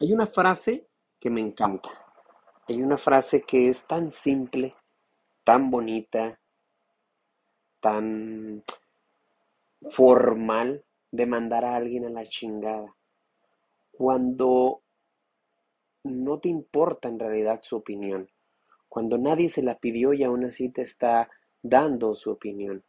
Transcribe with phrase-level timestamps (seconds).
[0.00, 0.86] Hay una frase
[1.18, 1.90] que me encanta.
[2.68, 4.76] Hay una frase que es tan simple,
[5.42, 6.38] tan bonita,
[7.80, 8.62] tan
[9.90, 12.94] formal de mandar a alguien a la chingada.
[13.90, 14.82] Cuando
[16.04, 18.30] no te importa en realidad su opinión.
[18.88, 21.28] Cuando nadie se la pidió y aún así te está
[21.60, 22.84] dando su opinión.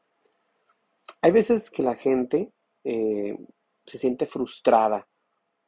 [1.23, 2.53] Hay veces que la gente
[2.83, 3.35] eh,
[3.83, 5.08] se siente frustrada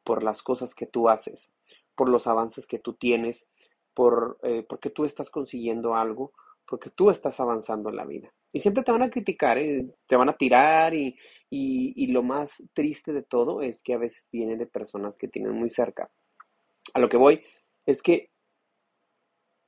[0.04, 1.52] por las cosas que tú haces,
[1.94, 3.46] por los avances que tú tienes,
[3.94, 6.32] por, eh, porque tú estás consiguiendo algo,
[6.66, 8.32] porque tú estás avanzando en la vida.
[8.52, 9.94] Y siempre te van a criticar, ¿eh?
[10.06, 11.16] te van a tirar y,
[11.50, 15.52] y, lo más triste de todo es que a veces vienen de personas que tienen
[15.52, 16.10] muy cerca.
[16.94, 17.42] A lo que voy
[17.86, 18.30] es que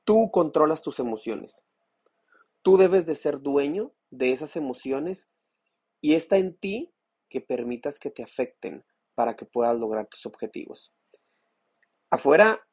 [0.03, 1.63] tú controlas tus emociones.
[2.61, 5.29] Tú debes de ser dueño de esas emociones
[6.01, 6.93] y está en ti
[7.29, 10.93] que permitas que te afecten para que puedas lograr tus objetivos.
[12.09, 12.65] Afuera,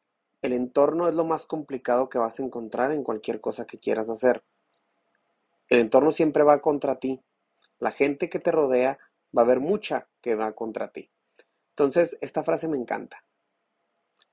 [0.42, 4.10] el entorno es lo más complicado que vas a encontrar en cualquier cosa que quieras
[4.10, 4.44] hacer.
[5.68, 7.22] El entorno siempre va contra ti.
[7.78, 8.98] La gente que te rodea
[9.36, 11.10] va a haber mucha que va contra ti.
[11.70, 13.24] Entonces, esta frase me encanta.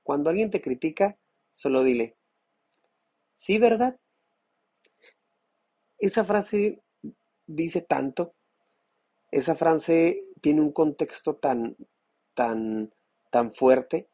[0.02, 1.16] Cuando alguien te critica,
[1.52, 2.16] solo dile,
[3.36, 3.98] sí, ¿verdad?
[5.98, 6.82] Esa frase
[7.46, 8.34] dice tanto.
[9.30, 11.76] Esa frase tiene un contexto tan,
[12.40, 12.90] tan,
[13.28, 14.08] tan fuerte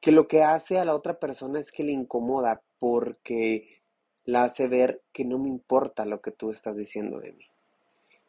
[0.00, 3.82] que lo que hace a la otra persona es que le incomoda porque
[4.24, 7.44] la hace ver que no me importa lo que tú estás diciendo de mí.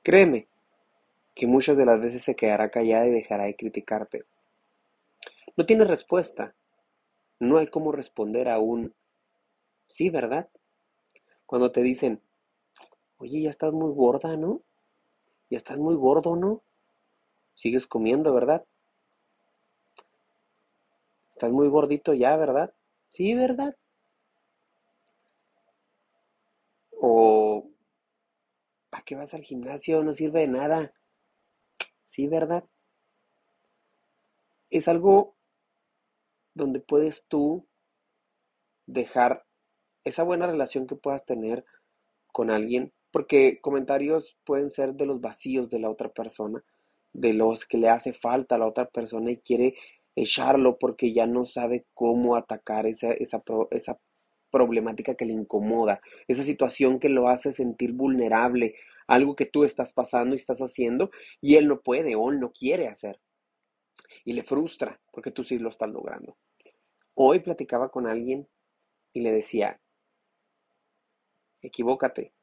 [0.03, 0.49] Créeme
[1.33, 4.25] que muchas de las veces se quedará callada y dejará de criticarte.
[5.55, 6.53] No tiene respuesta.
[7.39, 8.93] No hay cómo responder a un
[9.87, 10.49] sí, ¿verdad?
[11.45, 12.21] Cuando te dicen,
[13.19, 14.63] oye, ya estás muy gorda, ¿no?
[15.49, 16.61] Ya estás muy gordo, ¿no?
[17.55, 18.65] Sigues comiendo, ¿verdad?
[21.37, 22.73] Estás muy gordito ya, ¿verdad?
[23.09, 23.77] Sí, ¿verdad?
[26.99, 27.69] O,
[28.89, 30.03] ¿para qué vas al gimnasio?
[30.03, 30.93] No sirve de nada.
[32.07, 32.63] Sí, ¿verdad?
[34.71, 35.35] Es algo
[36.55, 37.67] donde puedes tú
[38.87, 39.45] dejar
[40.05, 41.65] esa buena relación que puedas tener
[42.31, 46.63] con alguien, porque comentarios pueden ser de los vacíos de la otra persona,
[47.13, 49.75] de los que le hace falta a la otra persona y quiere
[50.17, 53.99] echarlo porque ya no sabe cómo atacar esa, esa, esa
[54.49, 59.93] problemática que le incomoda, esa situación que lo hace sentir vulnerable, algo que tú estás
[59.93, 63.19] pasando y estás haciendo y él no puede o no quiere hacer.
[64.25, 66.35] Y le frustra porque tú sí lo estás logrando.
[67.13, 68.47] Hoy platicaba con alguien
[69.13, 69.79] y le decía,
[71.61, 72.33] equivócate.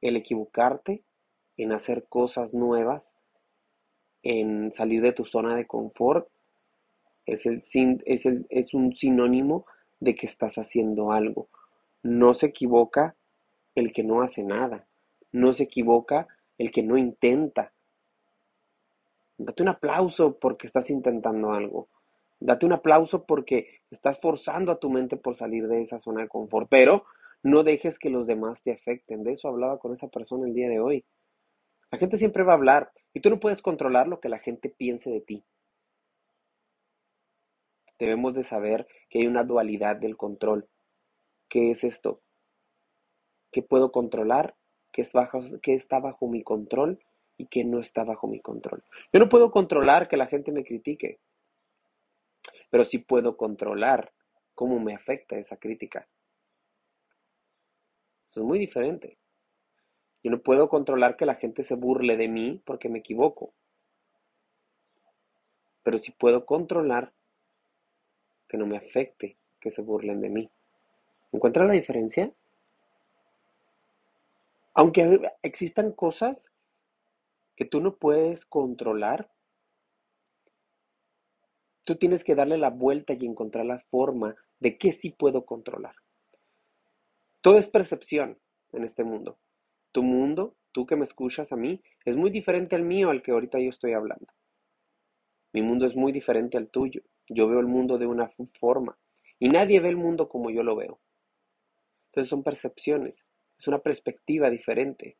[0.00, 1.04] El equivocarte
[1.56, 3.16] en hacer cosas nuevas,
[4.22, 6.28] en salir de tu zona de confort,
[7.26, 7.62] es, el,
[8.04, 9.66] es, el, es un sinónimo
[10.00, 11.48] de que estás haciendo algo.
[12.02, 13.14] No se equivoca
[13.74, 14.86] el que no hace nada.
[15.30, 16.26] No se equivoca
[16.58, 17.72] el que no intenta.
[19.38, 21.88] Date un aplauso porque estás intentando algo.
[22.40, 26.28] Date un aplauso porque estás forzando a tu mente por salir de esa zona de
[26.28, 26.68] confort.
[26.68, 27.04] Pero
[27.42, 29.22] no dejes que los demás te afecten.
[29.24, 31.04] De eso hablaba con esa persona el día de hoy.
[31.90, 34.68] La gente siempre va a hablar y tú no puedes controlar lo que la gente
[34.68, 35.44] piense de ti.
[37.98, 40.68] Debemos de saber que hay una dualidad del control.
[41.48, 42.20] ¿Qué es esto?
[43.50, 44.56] ¿Qué puedo controlar?
[44.92, 46.98] ¿Qué, es bajo, qué está bajo mi control?
[47.42, 48.84] y qué no está bajo mi control.
[49.12, 51.18] Yo no puedo controlar que la gente me critique,
[52.70, 54.12] pero sí puedo controlar
[54.54, 56.08] cómo me afecta esa crítica.
[58.30, 59.18] Eso es muy diferente.
[60.22, 63.52] Yo no puedo controlar que la gente se burle de mí porque me equivoco,
[65.82, 67.12] pero sí puedo controlar
[68.52, 70.50] que no me afecte que se burlen de mí.
[71.32, 72.30] ¿Encuentras la diferencia?
[74.74, 76.52] Aunque existan cosas
[77.56, 79.30] que tú no puedes controlar,
[81.84, 85.94] tú tienes que darle la vuelta y encontrar la forma de qué sí puedo controlar.
[87.40, 88.38] Todo es percepción
[88.72, 89.38] en este mundo.
[89.92, 93.32] Tu mundo, tú que me escuchas a mí, es muy diferente al mío al que
[93.32, 94.26] ahorita yo estoy hablando.
[95.52, 97.02] Mi mundo es muy diferente al tuyo.
[97.28, 98.96] Yo veo el mundo de una forma
[99.38, 101.00] y nadie ve el mundo como yo lo veo.
[102.06, 103.24] Entonces son percepciones,
[103.58, 105.16] es una perspectiva diferente.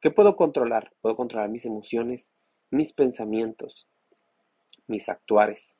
[0.00, 0.92] ¿Qué puedo controlar?
[1.00, 2.30] Puedo controlar mis emociones,
[2.70, 3.86] mis pensamientos,
[4.86, 5.74] mis actuares.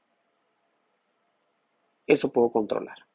[2.07, 3.07] Eso puedo controlar.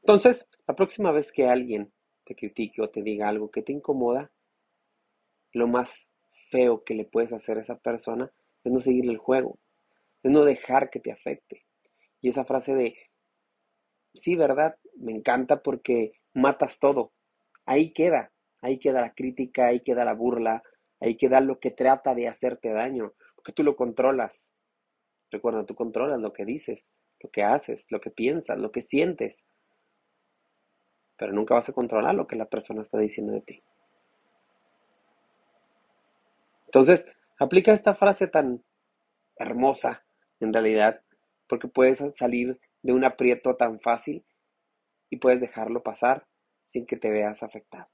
[0.00, 1.92] Entonces, la próxima vez que alguien
[2.24, 4.30] te critique o te diga algo que te incomoda,
[5.52, 6.10] lo más
[6.50, 8.30] feo que le puedes hacer a esa persona
[8.68, 9.58] es no seguirle el juego
[10.26, 11.64] es no dejar que te afecte.
[12.20, 12.96] Y esa frase de,
[14.14, 14.76] sí, ¿verdad?
[14.96, 17.12] Me encanta porque matas todo.
[17.64, 20.62] Ahí queda, ahí queda la crítica, ahí queda la burla,
[21.00, 24.52] ahí queda lo que trata de hacerte daño, porque tú lo controlas.
[25.30, 29.44] Recuerda, tú controlas lo que dices, lo que haces, lo que piensas, lo que sientes,
[31.16, 33.62] pero nunca vas a controlar lo que la persona está diciendo de ti.
[36.66, 37.06] Entonces,
[37.38, 38.64] aplica esta frase tan
[39.36, 40.04] hermosa,
[40.40, 41.02] en realidad,
[41.48, 44.24] porque puedes salir de un aprieto tan fácil
[45.10, 46.26] y puedes dejarlo pasar
[46.68, 47.88] sin que te veas afectado.